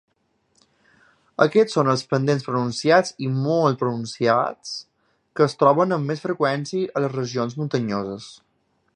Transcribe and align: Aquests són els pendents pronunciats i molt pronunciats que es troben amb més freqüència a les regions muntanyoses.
Aquests 1.43 1.75
són 1.77 1.89
els 1.91 2.03
pendents 2.13 2.45
pronunciats 2.47 3.13
i 3.27 3.29
molt 3.33 3.79
pronunciats 3.81 4.71
que 5.39 5.47
es 5.49 5.55
troben 5.65 5.93
amb 5.97 6.13
més 6.13 6.23
freqüència 6.25 6.95
a 7.01 7.05
les 7.05 7.15
regions 7.19 7.59
muntanyoses. 7.61 8.31